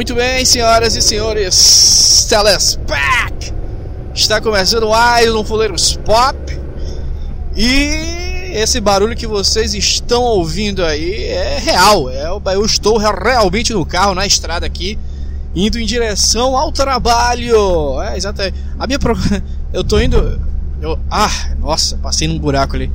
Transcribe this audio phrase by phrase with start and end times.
[0.00, 3.52] Muito bem, senhoras e senhores, Telespack!
[4.14, 6.38] Está começando mais um Fuleiros Pop.
[7.54, 12.08] E esse barulho que vocês estão ouvindo aí é real.
[12.08, 12.24] É,
[12.54, 14.98] eu estou realmente no carro, na estrada aqui,
[15.54, 18.00] indo em direção ao trabalho.
[18.00, 18.56] É, exatamente.
[18.78, 19.14] A minha pro...
[19.70, 20.40] Eu tô indo.
[20.80, 20.98] Eu...
[21.10, 22.90] Ah, nossa, passei num buraco ali.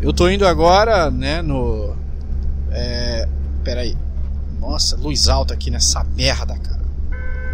[0.00, 1.96] Eu tô indo agora, né, no.
[2.70, 3.26] É.
[3.64, 3.96] Peraí.
[4.60, 6.80] Nossa, luz alta aqui nessa merda, cara.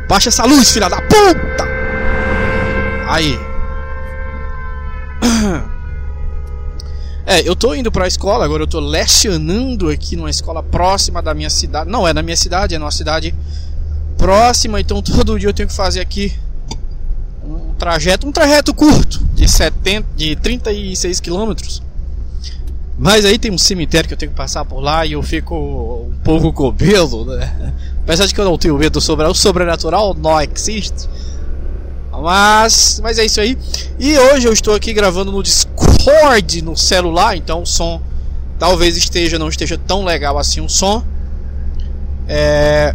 [0.08, 1.64] Baixa essa luz, filha da puta!
[3.08, 3.38] Aí.
[7.28, 11.34] É, eu tô indo pra escola, agora eu tô lecionando aqui numa escola próxima da
[11.34, 11.90] minha cidade.
[11.90, 13.34] Não é na minha cidade, é numa cidade
[14.16, 16.32] próxima, então todo dia eu tenho que fazer aqui
[17.42, 21.82] um trajeto, um trajeto curto de 70, de 36 quilômetros.
[22.96, 26.05] Mas aí tem um cemitério que eu tenho que passar por lá e eu fico
[26.26, 27.72] pouco medo, né?
[28.02, 31.08] Apesar de que eu não tenho medo do sobrenatural, o sobrenatural não existe.
[32.12, 33.56] Mas, mas é isso aí.
[33.98, 38.00] E hoje eu estou aqui gravando no Discord no celular, então o som
[38.58, 41.04] talvez esteja não esteja tão legal assim o som.
[42.28, 42.94] É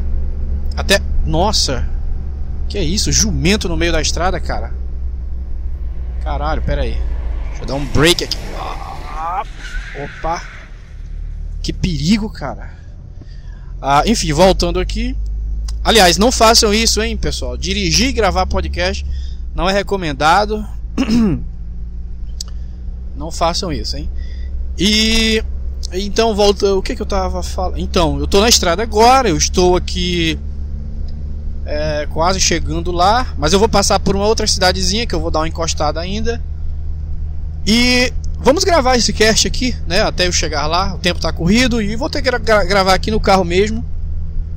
[0.76, 1.88] até nossa.
[2.68, 3.12] Que é isso?
[3.12, 4.74] Jumento no meio da estrada, cara.
[6.24, 6.98] Caralho, pera aí.
[7.50, 8.38] Deixa eu dar um break aqui.
[10.04, 10.42] Opa!
[11.62, 12.72] Que perigo, cara.
[13.82, 15.16] Ah, enfim, voltando aqui.
[15.84, 17.58] Aliás, não façam isso, hein, pessoal.
[17.58, 19.06] Dirigir e gravar podcast
[19.56, 20.66] não é recomendado.
[23.18, 24.10] não façam isso, hein.
[24.78, 25.44] E
[25.94, 26.76] então volta.
[26.76, 27.80] O que que eu tava falando?
[27.80, 29.30] Então, eu tô na estrada agora.
[29.30, 30.38] Eu estou aqui
[31.66, 35.32] é, quase chegando lá, mas eu vou passar por uma outra cidadezinha que eu vou
[35.32, 36.42] dar uma encostada ainda.
[37.66, 40.02] E vamos gravar esse cast aqui, né?
[40.02, 40.94] Até eu chegar lá.
[40.96, 43.86] O tempo está corrido e vou ter que gra gravar aqui no carro mesmo.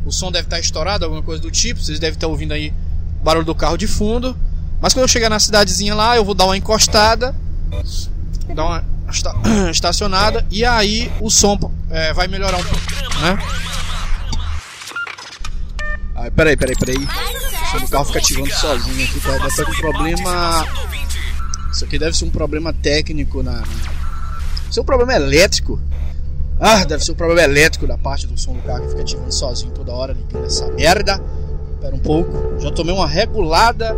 [0.05, 1.81] O som deve estar tá estourado, alguma coisa do tipo.
[1.81, 2.73] Vocês devem estar tá ouvindo aí
[3.21, 4.37] o barulho do carro de fundo.
[4.81, 7.35] Mas quando eu chegar na cidadezinha lá, eu vou dar uma encostada,
[8.55, 9.33] dar uma esta
[9.71, 11.59] estacionada e aí o som
[11.91, 13.39] é, vai melhorar um pouco, né?
[16.17, 16.97] Ah, peraí, peraí, peraí.
[16.97, 19.33] O carro fica ativando sozinho aqui, tá?
[19.33, 20.67] Deve ser um problema
[21.75, 23.55] isso aqui deve ser um problema técnico na.
[23.55, 25.81] Deve ser um problema elétrico.
[26.61, 29.35] Ah, deve ser um problema elétrico da parte do som do carro que fica ativando
[29.35, 31.21] sozinho toda hora, ligando essa merda.
[31.75, 32.61] Espera um pouco.
[32.61, 33.97] Já tomei uma regulada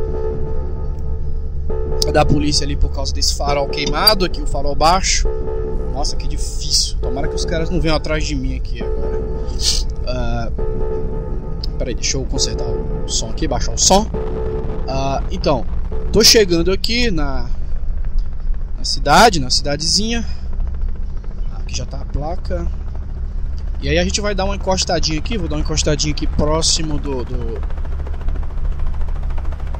[2.11, 5.29] da polícia ali por causa desse farol queimado aqui, o farol baixo.
[5.93, 6.97] Nossa, que difícil.
[7.03, 9.21] Tomara que os caras não venham atrás de mim aqui agora.
[10.07, 14.05] Uh, peraí, deixa eu consertar o som aqui, baixar o som.
[14.05, 15.67] Uh, então,
[16.11, 17.51] tô chegando aqui na
[18.87, 20.25] cidade, na cidadezinha.
[21.59, 22.67] Aqui já tá a placa.
[23.81, 26.99] E aí a gente vai dar uma encostadinha aqui, vou dar uma encostadinha aqui próximo
[26.99, 27.25] do.
[27.25, 27.61] do...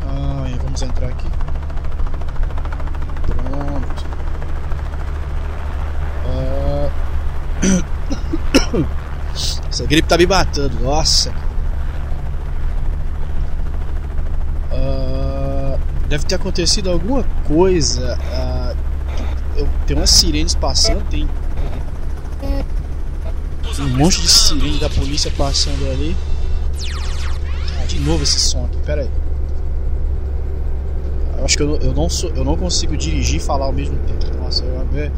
[0.03, 1.29] Ah, vamos entrar aqui.
[3.27, 4.05] Pronto.
[6.27, 6.91] Ah...
[9.69, 11.33] Essa gripe tá me batendo, nossa.
[14.73, 15.79] Ah,
[16.09, 18.19] deve ter acontecido alguma coisa.
[18.33, 18.56] Ah,
[19.57, 21.29] eu, tem umas sirenes passando, tem
[23.81, 26.17] um monte de sirene da polícia passando ali.
[27.81, 29.11] Ah, de novo esse som aqui, pera aí.
[31.39, 33.99] Eu acho que eu, eu, não sou, eu não consigo dirigir e falar ao mesmo
[33.99, 34.39] tempo.
[34.43, 35.11] Nossa, eu, eu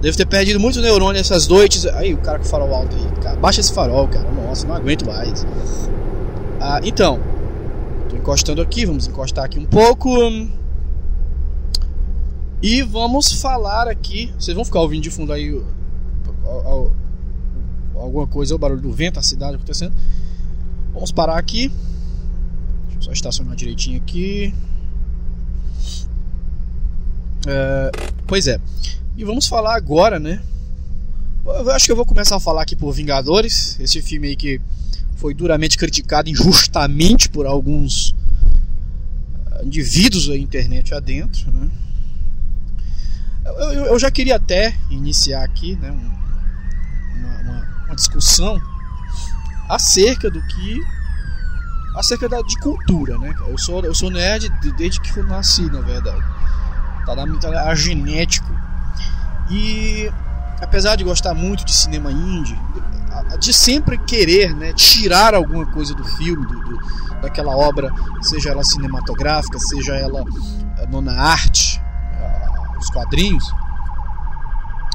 [0.00, 1.86] devo ter perdido muito neurônio essas noites.
[1.86, 3.36] Aí o cara com o farol alto aí, cara.
[3.36, 4.28] Baixa esse farol, cara.
[4.30, 5.46] Nossa, não aguento mais.
[6.60, 7.18] Ah, então,
[8.08, 10.10] tô encostando aqui, vamos encostar aqui um pouco.
[12.62, 14.32] E vamos falar aqui.
[14.38, 15.60] Vocês vão ficar ouvindo de fundo aí
[17.96, 19.92] alguma coisa, o barulho do vento, a cidade acontecendo.
[20.94, 21.68] Vamos parar aqui.
[22.84, 24.54] Deixa eu só estacionar direitinho aqui.
[27.46, 27.90] É,
[28.26, 28.60] pois é.
[29.16, 30.40] E vamos falar agora, né?
[31.44, 33.76] Eu acho que eu vou começar a falar aqui por Vingadores.
[33.80, 34.60] Esse filme aí que
[35.16, 38.14] foi duramente criticado injustamente por alguns
[39.64, 41.68] indivíduos da internet adentro, né?
[43.44, 48.60] Eu, eu, já queria até iniciar aqui né, uma, uma, uma discussão
[49.68, 50.80] acerca do que
[51.96, 53.34] acerca da, de cultura, né?
[53.46, 56.22] Eu sou, eu sou nerd desde que eu nasci, na verdade.
[57.04, 58.50] Tá na tá, genético.
[59.50, 60.10] E
[60.60, 62.58] apesar de gostar muito de cinema indie,
[63.38, 66.78] de sempre querer, né, tirar alguma coisa do filme, do, do,
[67.20, 67.90] daquela obra,
[68.22, 70.24] seja ela cinematográfica, seja ela
[70.78, 71.71] eh, na arte,
[72.82, 73.52] os quadrinhos,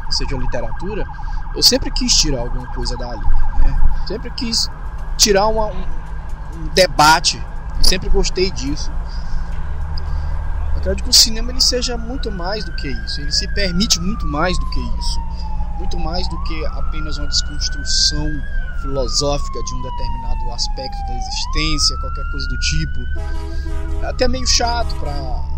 [0.09, 1.05] seja a literatura,
[1.55, 3.25] eu sempre quis tirar alguma coisa dali.
[3.59, 4.03] Né?
[4.07, 4.69] Sempre quis
[5.17, 5.85] tirar uma, um,
[6.55, 7.43] um debate.
[7.81, 8.91] Sempre gostei disso.
[10.73, 13.21] Eu acredito que o cinema ele seja muito mais do que isso.
[13.21, 15.19] Ele se permite muito mais do que isso.
[15.77, 18.29] Muito mais do que apenas uma desconstrução
[18.81, 22.99] filosófica de um determinado aspecto da existência, qualquer coisa do tipo.
[24.03, 25.56] É até meio chato para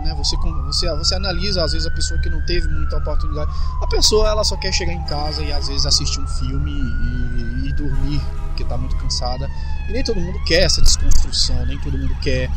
[0.00, 3.50] né, você, você, você analisa às vezes a pessoa que não teve muita oportunidade.
[3.80, 7.68] A pessoa ela só quer chegar em casa e às vezes assistir um filme e,
[7.68, 9.50] e dormir porque está muito cansada.
[9.88, 12.50] E nem todo mundo quer essa desconstrução, nem todo mundo quer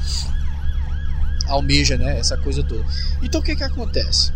[1.47, 2.85] almeja né, essa coisa toda.
[3.21, 4.31] Então o que, que acontece?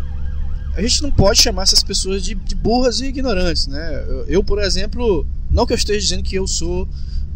[0.75, 3.67] A gente não pode chamar essas pessoas de, de burras e ignorantes.
[3.67, 4.05] Né?
[4.07, 6.87] Eu, eu, por exemplo, não que eu esteja dizendo que eu sou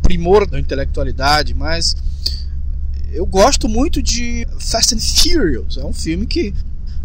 [0.01, 1.95] primor da intelectualidade, mas
[3.13, 5.77] eu gosto muito de Fast and Furious.
[5.77, 6.53] É um filme que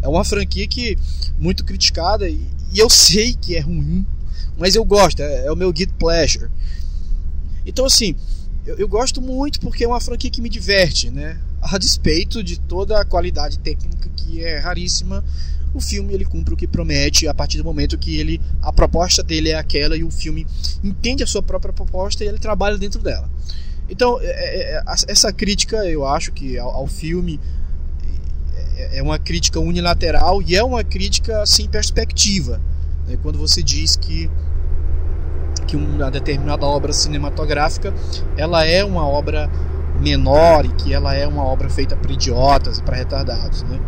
[0.00, 0.96] é uma franquia que
[1.38, 2.40] muito criticada e,
[2.72, 4.06] e eu sei que é ruim,
[4.56, 5.20] mas eu gosto.
[5.20, 6.50] É, é o meu guide pleasure.
[7.66, 8.16] Então assim,
[8.66, 11.38] eu, eu, gosto muito porque é uma franquia que me diverte, né?
[11.60, 15.22] A despeito de toda a qualidade técnica que é raríssima,
[15.74, 19.22] o filme ele cumpre o que promete a partir do momento que ele a proposta
[19.22, 20.46] dele é aquela e o filme
[20.82, 23.28] entende a sua própria proposta e ele trabalha dentro dela.
[23.88, 27.40] Então, é, é, é essa crítica, eu acho que ao, ao filme
[28.92, 32.60] é, uma crítica unilateral e é uma crítica sem perspectiva.
[33.06, 33.18] Né?
[33.22, 34.30] Quando você diz que
[35.66, 37.92] que uma determinada obra cinematográfica
[38.38, 39.50] ela é uma obra
[40.00, 43.80] menor e que ela é uma obra feita para idiotas e para retardados, né?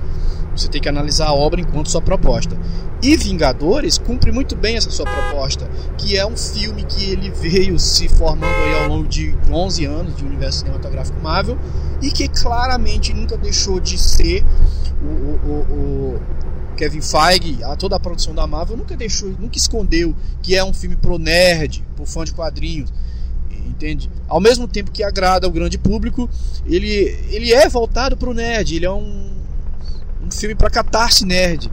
[0.54, 2.58] Você tem que analisar a obra enquanto sua proposta.
[3.02, 7.78] E Vingadores cumpre muito bem essa sua proposta, que é um filme que ele veio
[7.78, 11.56] se formando aí ao longo de 11 anos de universo cinematográfico Marvel
[12.02, 14.44] e que claramente nunca deixou de ser
[15.02, 16.20] o, o, o,
[16.76, 20.72] Kevin Feige, a toda a produção da Marvel nunca deixou, nunca escondeu que é um
[20.72, 22.90] filme pro nerd, pro fã de quadrinhos
[23.70, 24.10] entende?
[24.28, 26.28] Ao mesmo tempo que agrada ao grande público,
[26.66, 29.30] ele, ele é voltado para o nerd, ele é um,
[30.22, 31.70] um filme para catarse nerd.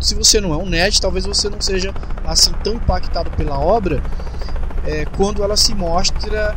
[0.00, 1.94] Se você não é um nerd, talvez você não seja
[2.24, 4.02] assim tão impactado pela obra
[4.84, 6.56] é, quando ela se mostra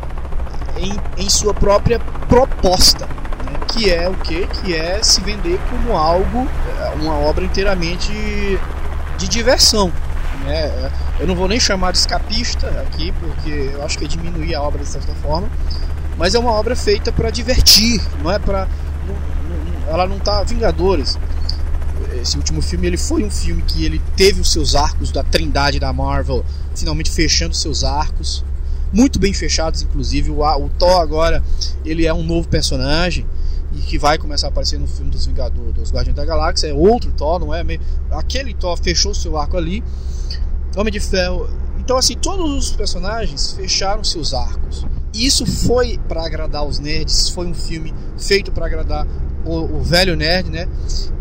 [0.77, 3.59] em, em sua própria proposta, né?
[3.71, 4.47] que é o que?
[4.47, 6.47] Que é se vender como algo,
[6.79, 8.11] é, uma obra inteiramente
[9.17, 9.91] de diversão.
[10.43, 10.91] Né?
[11.19, 14.61] Eu não vou nem chamar de escapista aqui, porque eu acho que é diminuir a
[14.61, 15.49] obra de certa forma,
[16.17, 18.67] mas é uma obra feita para divertir, não é para
[19.87, 21.17] ela não tá Vingadores.
[22.21, 25.79] Esse último filme ele foi um filme que ele teve os seus arcos da Trindade
[25.79, 26.43] da Marvel
[26.75, 28.43] finalmente fechando seus arcos,
[28.91, 30.31] muito bem fechados inclusive.
[30.31, 31.43] O, o Thor agora
[31.85, 33.25] ele é um novo personagem
[33.73, 36.67] e que vai começar a aparecer no filme dos Vingadores, dos Guardiões da Galáxia.
[36.67, 37.63] É outro Thor, não é?
[38.11, 39.83] Aquele Thor fechou seu arco ali.
[40.75, 41.49] Homem de Ferro.
[41.79, 44.85] Então assim, todos os personagens fecharam seus arcos.
[45.13, 49.07] Isso foi para agradar os nerds, foi um filme feito para agradar
[49.45, 50.67] o, o, velho nerd, né?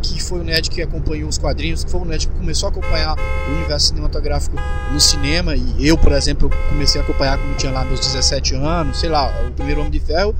[0.02, 2.72] Que foi o nerd que acompanhou os quadrinhos, que foi o nerd que começou a
[2.72, 4.56] acompanhar o universo cinematográfico
[4.92, 5.54] no cinema.
[5.54, 9.32] E eu, por exemplo, comecei a acompanhar quando tinha lá meus 17 anos, sei lá,
[9.46, 10.34] o primeiro Homem de Ferro.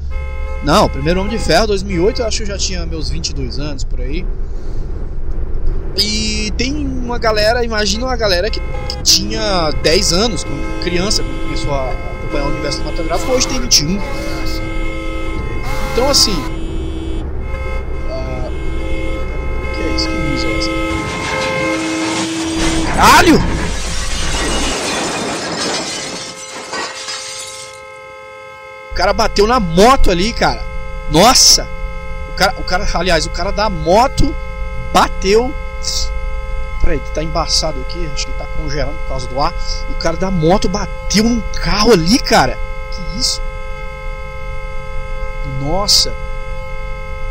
[0.64, 3.58] Não, o primeiro Homem de Ferro, 2008, eu acho que eu já tinha meus 22
[3.58, 4.26] anos por aí.
[5.96, 10.46] E tem uma galera, imagina uma galera que, que tinha 10 anos,
[10.82, 14.00] criança, quando começou a acompanhar o universo cinematográfico, hoje tem 21.
[15.92, 16.34] Então, assim,
[22.94, 23.42] Caralho!
[28.90, 30.64] O cara bateu na moto ali, cara.
[31.10, 31.68] Nossa!
[32.30, 34.34] O cara, o cara, aliás, o cara da moto
[34.92, 35.52] bateu.
[36.84, 39.54] Peraí, tá embaçado aqui, acho que tá congelando por causa do ar.
[39.88, 42.58] O cara da moto bateu num carro ali, cara.
[42.92, 43.40] Que isso?
[45.62, 46.14] Nossa!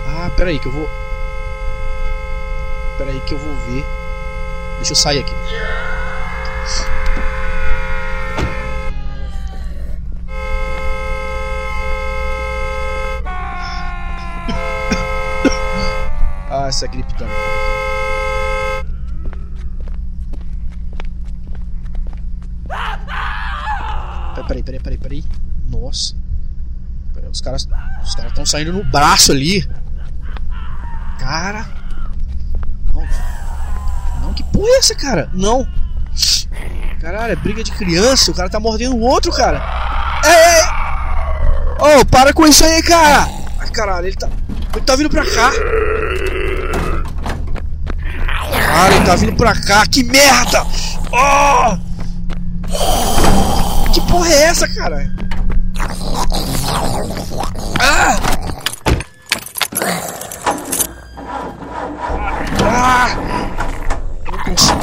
[0.07, 0.89] Ah, peraí que eu vou.
[2.97, 3.85] Peraí que eu vou ver.
[4.77, 5.35] Deixa eu sair aqui.
[16.49, 17.62] ah, essa gripe também.
[24.47, 25.23] Peraí, peraí, peraí, peraí.
[25.69, 26.15] Nossa.
[27.13, 27.67] Peraí, os caras
[28.03, 29.67] os caras estão saindo no braço ali.
[31.19, 31.65] Cara.
[34.21, 35.29] Não, que porra é essa, cara?
[35.33, 35.67] Não.
[36.99, 38.31] Caralho, é briga de criança.
[38.31, 39.61] O cara tá mordendo o outro, cara.
[40.25, 40.63] Ei!
[41.79, 43.27] Oh, para com isso aí, cara!
[43.59, 44.29] Ai, caralho, ele tá.
[44.73, 45.51] Ele tá vindo pra cá.
[48.51, 49.85] Cara, ele tá vindo pra cá.
[49.85, 50.65] Que merda!
[51.11, 51.77] Oh!
[53.93, 55.11] Que porra é essa, cara?
[57.79, 58.17] Ah!
[62.63, 63.15] Ah!
[64.31, 64.79] Não consigo.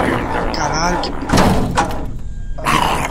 [0.55, 1.13] Caralho, que.
[2.59, 3.09] Ah!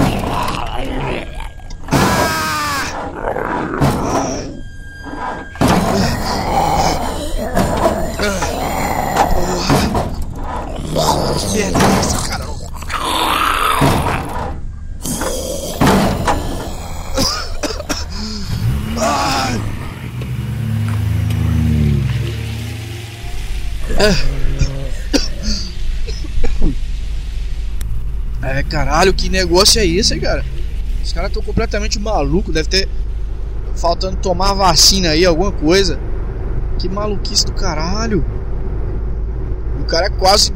[8.19, 8.49] ah!
[10.93, 11.33] Porra!
[11.33, 11.88] Que merda!
[29.29, 30.43] Negócio é esse, cara?
[31.03, 32.89] Os caras estão completamente malucos, deve ter
[33.75, 35.99] faltando tomar vacina aí, alguma coisa.
[36.77, 38.23] Que maluquice do caralho.
[39.81, 40.51] O cara é quase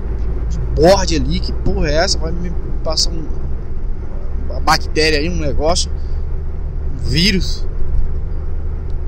[0.50, 2.18] de borde ali, que porra é essa?
[2.18, 2.52] Vai me
[2.84, 3.26] passar um,
[4.50, 5.92] uma bactéria aí, um negócio,
[6.94, 7.66] um vírus.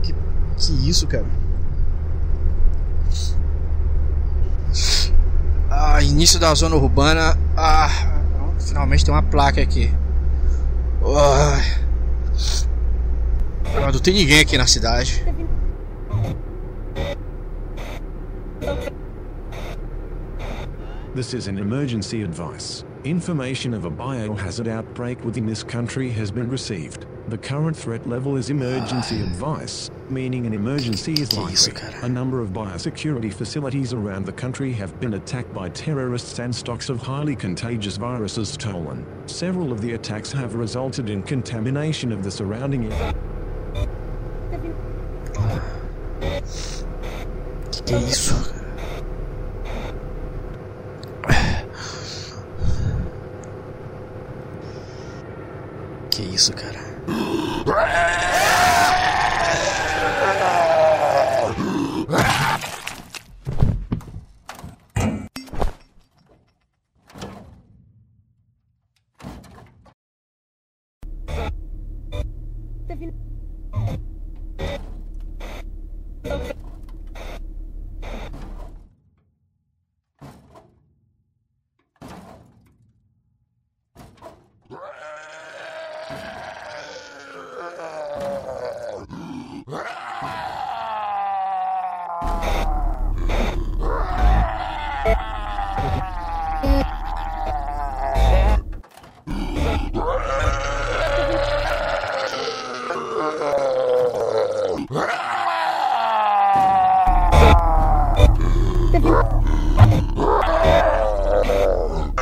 [0.02, 0.14] Que,
[0.58, 1.26] que isso, cara?
[5.70, 7.38] Ah, início da zona urbana.
[7.56, 8.15] Ah,
[8.66, 9.92] finalmente tem uma placa aqui.
[11.04, 11.62] Ah,
[13.92, 15.24] não tem ninguém aqui na cidade.
[21.14, 22.84] This is an emergency advice.
[23.06, 27.06] Information of a biohazard outbreak within this country has been received.
[27.28, 31.74] The current threat level is emergency advice, meaning an emergency is likely.
[32.04, 36.88] A number of biosecurity facilities around the country have been attacked by terrorists and stocks
[36.88, 39.04] of highly contagious viruses stolen.
[39.26, 43.16] Several of the attacks have resulted in contamination of the surrounding area.
[47.88, 48.54] Que isso?
[56.12, 56.75] Que isso, cara?
[73.78, 74.15] Oh.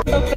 [0.05, 0.32] Okay.